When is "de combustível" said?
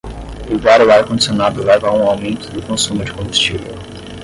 3.05-3.75